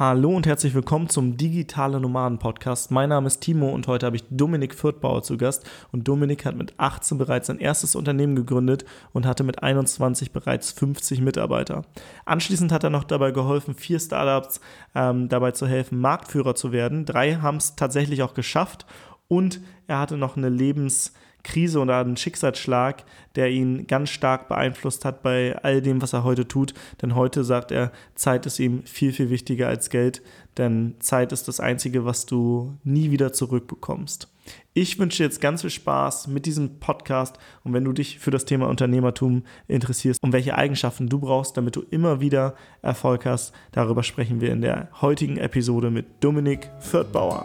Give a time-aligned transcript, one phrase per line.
[0.00, 2.90] Hallo und herzlich willkommen zum Digitale Nomaden Podcast.
[2.90, 5.68] Mein Name ist Timo und heute habe ich Dominik Fürthbauer zu Gast.
[5.92, 10.72] Und Dominik hat mit 18 bereits sein erstes Unternehmen gegründet und hatte mit 21 bereits
[10.72, 11.82] 50 Mitarbeiter.
[12.24, 14.62] Anschließend hat er noch dabei geholfen, vier Startups
[14.94, 17.04] ähm, dabei zu helfen, Marktführer zu werden.
[17.04, 18.86] Drei haben es tatsächlich auch geschafft
[19.30, 23.04] und er hatte noch eine Lebens- Krise oder einen Schicksalsschlag,
[23.34, 26.74] der ihn ganz stark beeinflusst hat bei all dem, was er heute tut.
[27.02, 30.22] Denn heute sagt er, Zeit ist ihm viel, viel wichtiger als Geld,
[30.58, 34.28] denn Zeit ist das Einzige, was du nie wieder zurückbekommst.
[34.74, 38.32] Ich wünsche dir jetzt ganz viel Spaß mit diesem Podcast und wenn du dich für
[38.32, 43.54] das Thema Unternehmertum interessierst und welche Eigenschaften du brauchst, damit du immer wieder Erfolg hast,
[43.70, 47.44] darüber sprechen wir in der heutigen Episode mit Dominik Fürthbauer.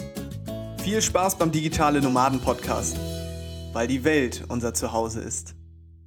[0.83, 2.97] Viel Spaß beim Digitale Nomaden Podcast,
[3.71, 5.55] weil die Welt unser Zuhause ist.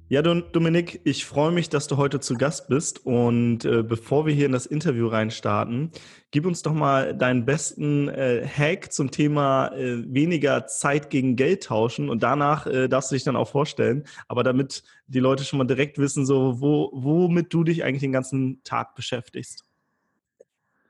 [0.09, 3.05] Ja, Dominik, ich freue mich, dass du heute zu Gast bist.
[3.05, 5.91] Und äh, bevor wir hier in das Interview reinstarten,
[6.31, 11.63] gib uns doch mal deinen besten äh, Hack zum Thema äh, weniger Zeit gegen Geld
[11.63, 12.09] tauschen.
[12.09, 14.03] Und danach äh, darfst du dich dann auch vorstellen.
[14.27, 18.11] Aber damit die Leute schon mal direkt wissen, so wo, womit du dich eigentlich den
[18.11, 19.64] ganzen Tag beschäftigst.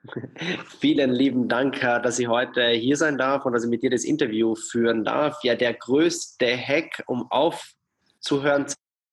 [0.79, 4.03] Vielen lieben Dank, dass ich heute hier sein darf und dass ich mit dir das
[4.03, 5.43] Interview führen darf.
[5.43, 8.67] Ja, der größte Hack, um aufzuhören,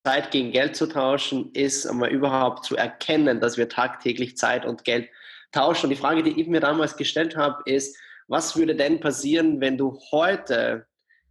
[0.05, 4.85] Zeit gegen Geld zu tauschen, ist einmal überhaupt zu erkennen, dass wir tagtäglich Zeit und
[4.85, 5.09] Geld
[5.53, 5.87] tauschen.
[5.87, 7.97] Und die Frage, die ich mir damals gestellt habe, ist,
[8.27, 10.87] was würde denn passieren, wenn du heute,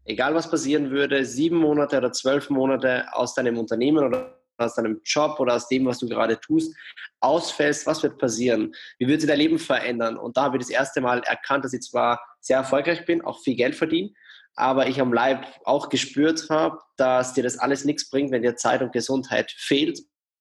[0.05, 5.01] egal was passieren würde, sieben Monate oder zwölf Monate aus deinem Unternehmen oder aus deinem
[5.03, 6.75] Job oder aus dem, was du gerade tust,
[7.19, 8.73] ausfällst, was wird passieren?
[8.99, 10.17] Wie wird sich dein Leben verändern?
[10.17, 13.39] Und da habe ich das erste Mal erkannt, dass ich zwar sehr erfolgreich bin, auch
[13.41, 14.11] viel Geld verdiene,
[14.55, 18.55] aber ich am Leib auch gespürt habe, dass dir das alles nichts bringt, wenn dir
[18.55, 19.99] Zeit und Gesundheit fehlt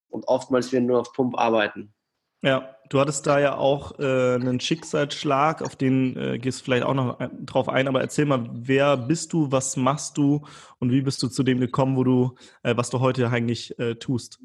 [0.09, 1.95] und oftmals wir nur auf Pump arbeiten.
[2.43, 6.85] Ja, du hattest da ja auch äh, einen Schicksalsschlag, auf den äh, gehst du vielleicht
[6.85, 10.47] auch noch drauf ein, aber erzähl mal, wer bist du, was machst du
[10.79, 13.95] und wie bist du zu dem gekommen, wo du, äh, was du heute eigentlich äh,
[13.97, 14.41] tust?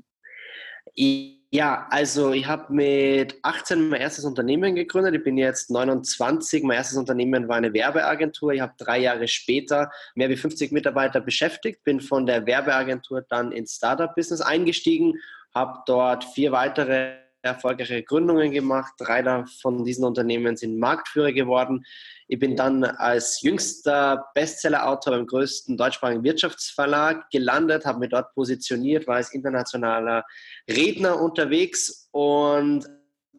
[1.56, 5.16] Ja, also ich habe mit 18 mein erstes Unternehmen gegründet.
[5.16, 6.64] Ich bin jetzt 29.
[6.64, 8.52] Mein erstes Unternehmen war eine Werbeagentur.
[8.52, 13.54] Ich habe drei Jahre später mehr wie 50 Mitarbeiter beschäftigt, bin von der Werbeagentur dann
[13.54, 15.14] ins Startup-Business eingestiegen,
[15.54, 18.94] habe dort vier weitere erfolgreiche Gründungen gemacht.
[18.98, 21.86] Drei von diesen Unternehmen sind Marktführer geworden.
[22.28, 29.08] Ich bin dann als jüngster Bestseller-Autor beim größten deutschsprachigen Wirtschaftsverlag gelandet, habe mich dort positioniert,
[29.08, 30.26] war als internationaler
[30.70, 32.86] Redner unterwegs und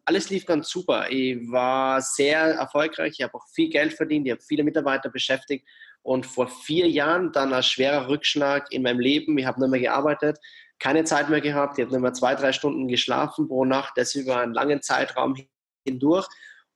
[0.05, 1.07] alles lief ganz super.
[1.09, 5.67] Ich war sehr erfolgreich, ich habe auch viel Geld verdient, ich habe viele Mitarbeiter beschäftigt
[6.01, 9.81] und vor vier Jahren dann als schwerer Rückschlag in meinem Leben, ich habe nicht mehr
[9.81, 10.37] gearbeitet,
[10.79, 11.77] keine Zeit mehr gehabt.
[11.77, 15.35] Ich habe nur mal zwei, drei Stunden geschlafen pro Nacht, das über einen langen Zeitraum
[15.85, 16.27] hindurch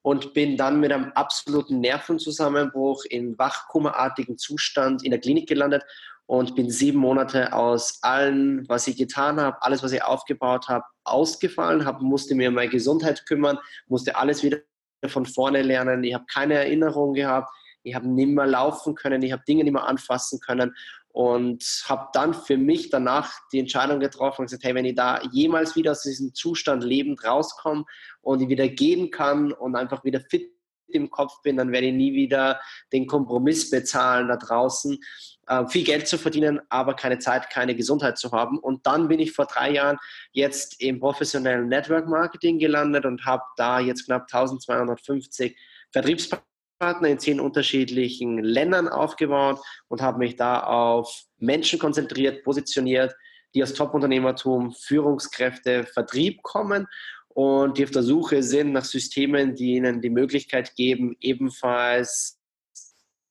[0.01, 5.83] und bin dann mit einem absoluten Nervenzusammenbruch in wachkummerartigen Zustand in der Klinik gelandet
[6.25, 10.85] und bin sieben Monate aus allem, was ich getan habe, alles, was ich aufgebaut habe,
[11.03, 14.59] ausgefallen, hab, musste mir um meine Gesundheit kümmern, musste alles wieder
[15.07, 16.03] von vorne lernen.
[16.03, 17.49] Ich habe keine Erinnerung gehabt,
[17.83, 20.73] ich habe nicht mehr laufen können, ich habe Dinge nicht mehr anfassen können
[21.13, 25.21] und habe dann für mich danach die Entscheidung getroffen und gesagt, hey, wenn ich da
[25.31, 27.85] jemals wieder aus diesem Zustand lebend rauskomme
[28.21, 30.49] und ich wieder gehen kann und einfach wieder fit
[30.87, 32.59] im Kopf bin, dann werde ich nie wieder
[32.91, 34.99] den Kompromiss bezahlen da draußen,
[35.47, 38.59] äh, viel Geld zu verdienen, aber keine Zeit, keine Gesundheit zu haben.
[38.59, 39.97] Und dann bin ich vor drei Jahren
[40.31, 45.57] jetzt im professionellen Network Marketing gelandet und habe da jetzt knapp 1250
[45.91, 46.50] Vertriebspartner
[46.81, 53.15] Partner in zehn unterschiedlichen Ländern aufgebaut und habe mich da auf Menschen konzentriert, positioniert,
[53.53, 56.87] die aus Top-Unternehmertum, Führungskräfte, Vertrieb kommen
[57.27, 62.39] und die auf der Suche sind nach Systemen, die ihnen die Möglichkeit geben, ebenfalls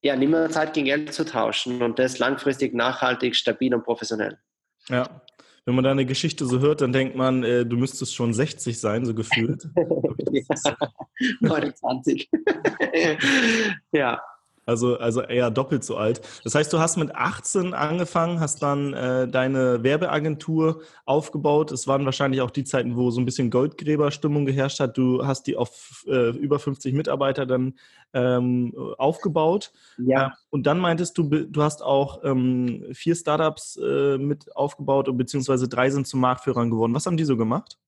[0.01, 4.39] ja, nicht mehr Zeit gegen Geld zu tauschen und das langfristig, nachhaltig, stabil und professionell.
[4.89, 5.23] Ja,
[5.65, 9.05] wenn man deine Geschichte so hört, dann denkt man, äh, du müsstest schon 60 sein,
[9.05, 9.69] so gefühlt.
[10.31, 10.77] ja,
[11.41, 12.29] 29.
[13.93, 14.21] ja.
[14.67, 16.21] Also, also eher doppelt so alt.
[16.45, 21.73] Das heißt, du hast mit 18 angefangen, hast dann äh, deine Werbeagentur aufgebaut.
[21.73, 24.97] Es waren wahrscheinlich auch die Zeiten, wo so ein bisschen Goldgräberstimmung geherrscht hat.
[24.97, 27.75] Du hast die auf äh, über 50 Mitarbeiter dann
[28.13, 29.73] ähm, aufgebaut.
[29.99, 30.27] Ja.
[30.27, 35.17] Äh, und dann meintest du, du hast auch ähm, vier Startups äh, mit aufgebaut und
[35.17, 36.95] beziehungsweise drei sind zum Marktführern geworden.
[36.95, 37.79] Was haben die so gemacht?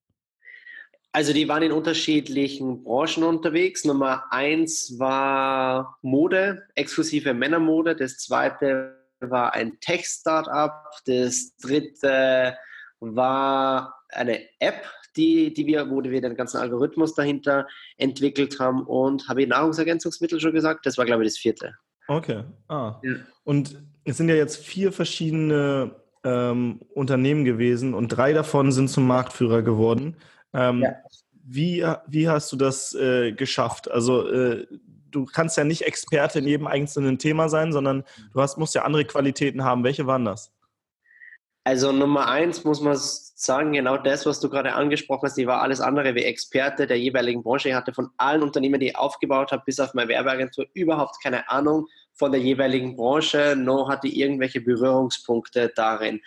[1.15, 3.85] Also die waren in unterschiedlichen Branchen unterwegs.
[3.85, 7.95] Nummer eins war Mode, exklusive Männermode.
[7.95, 10.71] Das zweite war ein Tech-Startup.
[11.05, 12.57] Das dritte
[12.99, 17.67] war eine App, die, die wir, wo wir den ganzen Algorithmus dahinter
[17.97, 18.81] entwickelt haben.
[18.81, 20.87] Und habe ich Nahrungsergänzungsmittel schon gesagt?
[20.87, 21.75] Das war, glaube ich, das vierte.
[22.07, 22.43] Okay.
[22.67, 22.99] Ah.
[23.03, 23.13] Ja.
[23.43, 29.05] Und es sind ja jetzt vier verschiedene ähm, Unternehmen gewesen und drei davon sind zum
[29.05, 30.15] Marktführer geworden.
[30.53, 30.95] Ähm, ja.
[31.43, 33.89] wie, wie hast du das äh, geschafft?
[33.89, 34.67] Also äh,
[35.11, 38.03] du kannst ja nicht Experte in jedem einzelnen Thema sein, sondern
[38.33, 39.83] du hast, musst ja andere Qualitäten haben.
[39.83, 40.51] Welche waren das?
[41.65, 45.61] Also Nummer eins muss man sagen, genau das, was du gerade angesprochen hast, die war
[45.61, 47.69] alles andere wie Experte der jeweiligen Branche.
[47.69, 51.49] Ich hatte von allen Unternehmen, die ich aufgebaut habe, bis auf meine Werbeagentur überhaupt keine
[51.49, 56.21] Ahnung von der jeweiligen Branche, noch hatte ich irgendwelche Berührungspunkte darin.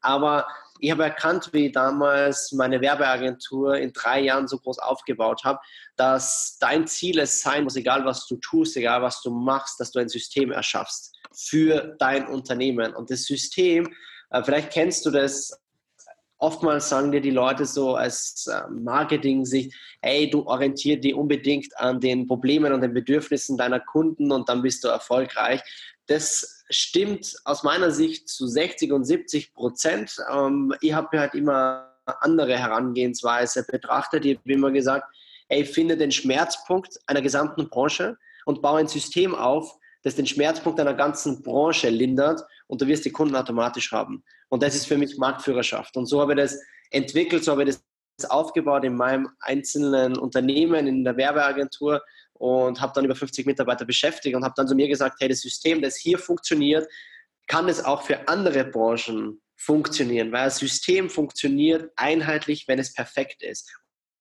[0.00, 0.46] Aber
[0.80, 5.60] ich habe erkannt, wie ich damals meine Werbeagentur in drei Jahren so groß aufgebaut habe,
[5.96, 9.92] dass dein Ziel es sein muss, egal was du tust, egal was du machst, dass
[9.92, 12.94] du ein System erschaffst für dein Unternehmen.
[12.94, 13.92] Und das System,
[14.30, 15.58] äh, vielleicht kennst du das,
[16.44, 22.00] oftmals sagen dir die Leute so als äh, Marketing-Sicht, hey, du orientier dich unbedingt an
[22.00, 25.62] den Problemen und den Bedürfnissen deiner Kunden und dann bist du erfolgreich.
[26.06, 30.16] Das stimmt aus meiner Sicht zu 60 und 70 Prozent.
[30.30, 34.26] Ähm, ich habe halt immer andere Herangehensweise betrachtet.
[34.26, 35.06] Ich habe immer gesagt,
[35.48, 40.78] ey, finde den Schmerzpunkt einer gesamten Branche und baue ein System auf, das den Schmerzpunkt
[40.78, 44.22] einer ganzen Branche lindert und du wirst die Kunden automatisch haben.
[44.48, 45.96] Und das ist für mich Marktführerschaft.
[45.96, 46.58] Und so habe ich das
[46.90, 47.76] entwickelt, so habe ich
[48.18, 52.02] das aufgebaut in meinem einzelnen Unternehmen, in der Werbeagentur
[52.34, 55.40] und habe dann über 50 Mitarbeiter beschäftigt und habe dann zu mir gesagt, hey, das
[55.40, 56.88] System, das hier funktioniert,
[57.46, 63.42] kann es auch für andere Branchen funktionieren, weil das System funktioniert einheitlich, wenn es perfekt
[63.42, 63.72] ist,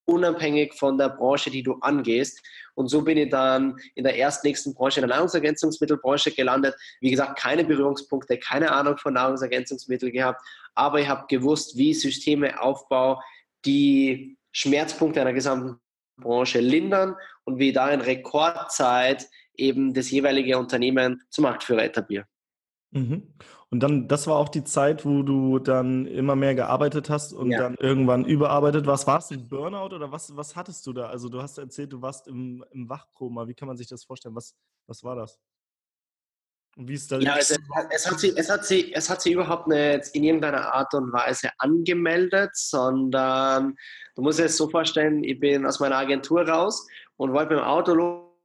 [0.05, 2.41] unabhängig von der Branche, die du angehst.
[2.75, 6.75] Und so bin ich dann in der erstnächsten Branche, in der Nahrungsergänzungsmittelbranche gelandet.
[6.99, 10.41] Wie gesagt, keine Berührungspunkte, keine Ahnung von Nahrungsergänzungsmitteln gehabt,
[10.75, 13.19] aber ich habe gewusst, wie ich Systeme aufbaue,
[13.65, 15.79] die Schmerzpunkte einer gesamten
[16.17, 22.25] Branche lindern und wie da in Rekordzeit eben das jeweilige Unternehmen zum Marktführer etablieren.
[22.93, 23.33] Mhm.
[23.69, 27.49] Und dann, das war auch die Zeit, wo du dann immer mehr gearbeitet hast und
[27.49, 27.59] ja.
[27.59, 29.07] dann irgendwann überarbeitet warst.
[29.07, 31.07] Warst du ein Burnout oder was, was hattest du da?
[31.07, 33.47] Also du hast erzählt, du warst im, im Wachkoma.
[33.47, 34.35] Wie kann man sich das vorstellen?
[34.35, 34.55] Was,
[34.85, 35.39] was war das?
[36.75, 37.55] Und wie ist da ja, also
[37.91, 41.13] es, hat sie, es, hat sie, es hat sie überhaupt nicht in irgendeiner Art und
[41.13, 43.75] Weise angemeldet, sondern
[44.15, 46.87] du musst dir es so vorstellen, ich bin aus meiner Agentur raus
[47.17, 47.93] und wollte mit dem Auto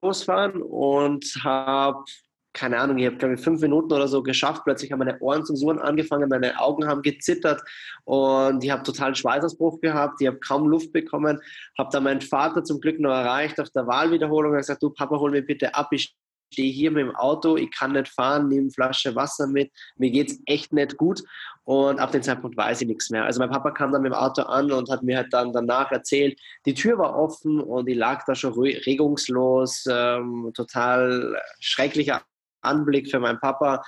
[0.03, 2.05] losfahren und habe
[2.53, 4.62] keine Ahnung, ich habe glaube ich fünf Minuten oder so geschafft.
[4.65, 7.62] Plötzlich haben meine Ohren zum Surren angefangen, meine Augen haben gezittert
[8.05, 10.21] und ich habe totalen Schweißausbruch gehabt.
[10.21, 11.41] Ich habe kaum Luft bekommen.
[11.79, 14.55] Habe dann meinen Vater zum Glück noch erreicht auf der Wahlwiederholung.
[14.55, 15.89] Er gesagt, du Papa, hol mich bitte ab.
[15.93, 16.17] Ich
[16.53, 20.11] stehe hier mit dem Auto, ich kann nicht fahren, nehme eine Flasche Wasser mit, mir
[20.11, 21.23] geht es echt nicht gut
[21.65, 23.25] und ab dem Zeitpunkt weiß ich nichts mehr.
[23.25, 25.93] Also mein Papa kam dann mit dem Auto an und hat mir halt dann danach
[25.93, 32.23] erzählt, die Tür war offen und ich lag da schon regungslos, ähm, total schrecklicher
[32.62, 33.83] Anblick für meinen Papa.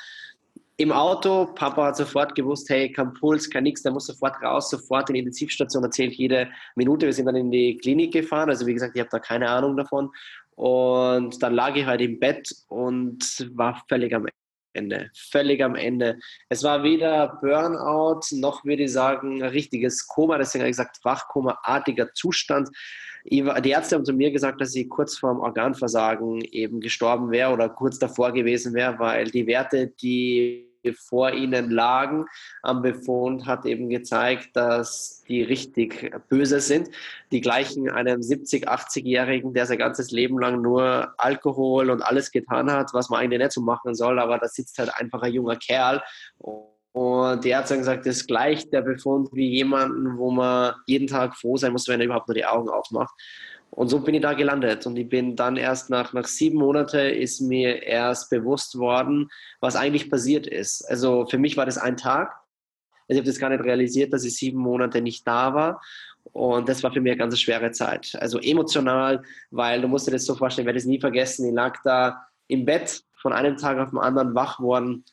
[0.76, 4.70] Im Auto, Papa hat sofort gewusst, hey, kein Puls, kein nix, der muss sofort raus,
[4.70, 7.04] sofort in die Intensivstation, erzählt jede Minute.
[7.04, 9.76] Wir sind dann in die Klinik gefahren, also wie gesagt, ich habe da keine Ahnung
[9.76, 10.10] davon.
[10.56, 14.26] Und dann lag ich halt im Bett und war völlig am
[14.72, 15.10] Ende.
[15.14, 16.18] Völlig am Ende.
[16.48, 22.12] Es war weder Burnout, noch würde ich sagen, richtiges Koma, deswegen habe ich gesagt, Wachkoma-artiger
[22.14, 22.68] Zustand.
[23.24, 27.68] Die Ärzte haben zu mir gesagt, dass ich kurz vorm Organversagen eben gestorben wäre oder
[27.68, 32.26] kurz davor gewesen wäre, weil die Werte, die vor ihnen lagen
[32.62, 36.90] am Befund, hat eben gezeigt, dass die richtig böse sind.
[37.32, 42.70] Die gleichen einem 70-, 80-Jährigen, der sein ganzes Leben lang nur Alkohol und alles getan
[42.70, 45.56] hat, was man eigentlich nicht so machen soll, aber da sitzt halt einfach ein junger
[45.56, 46.02] Kerl.
[46.92, 51.36] Und der hat dann gesagt, das gleicht der Befund wie jemanden, wo man jeden Tag
[51.36, 53.14] froh sein muss, wenn er überhaupt nur die Augen aufmacht.
[53.70, 54.86] Und so bin ich da gelandet.
[54.86, 59.76] Und ich bin dann erst nach, nach sieben Monaten ist mir erst bewusst worden, was
[59.76, 60.82] eigentlich passiert ist.
[60.90, 62.34] Also für mich war das ein Tag.
[63.08, 65.80] Also ich habe das gar nicht realisiert, dass ich sieben Monate nicht da war.
[66.32, 68.16] Und das war für mich eine ganz schwere Zeit.
[68.20, 71.48] Also emotional, weil du musst dir das so vorstellen, ich werde es nie vergessen.
[71.48, 75.04] Ich lag da im Bett von einem Tag auf den anderen wach worden,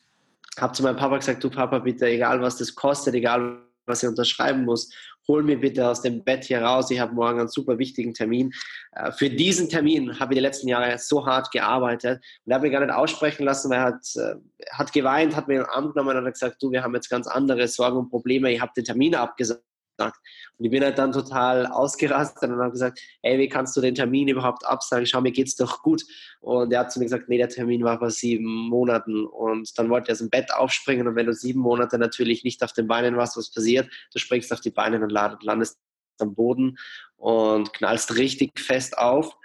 [0.58, 4.08] habe zu meinem Papa gesagt, du Papa, bitte, egal was das kostet, egal was ich
[4.08, 4.92] unterschreiben muss,
[5.28, 8.52] hol mir bitte aus dem Bett hier raus, ich habe morgen einen super wichtigen Termin.
[8.92, 12.62] Äh, für diesen Termin habe ich die letzten Jahre so hart gearbeitet und er hat
[12.62, 14.34] mich gar nicht aussprechen lassen, weil er hat, äh,
[14.72, 17.26] hat geweint, hat mir den Arm genommen und hat gesagt, du, wir haben jetzt ganz
[17.26, 19.62] andere Sorgen und Probleme, ich habe den Termin abgesagt
[19.98, 20.18] gesagt.
[20.56, 23.94] Und ich bin halt dann total ausgerastet und habe gesagt, ey, wie kannst du den
[23.94, 25.06] Termin überhaupt absagen?
[25.06, 26.04] Schau, mir geht's doch gut.
[26.40, 29.26] Und er hat zu mir gesagt, nee, der Termin war vor sieben Monaten.
[29.26, 31.06] Und dann wollte er aus dem Bett aufspringen.
[31.06, 33.88] Und wenn du sieben Monate natürlich nicht auf den Beinen warst, was passiert?
[34.12, 35.78] Du springst auf die Beine und landest
[36.20, 36.78] am Boden
[37.16, 39.36] und knallst richtig fest auf.